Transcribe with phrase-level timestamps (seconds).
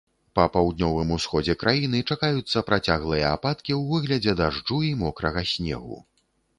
[0.37, 6.07] Па паўднёвым усходзе краіны чакаюцца працяглыя ападкі ў выглядзе дажджу і мокрага снегу.